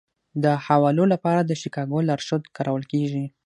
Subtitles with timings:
[0.43, 3.25] د حوالو لپاره د شیکاګو لارښود کارول کیږي.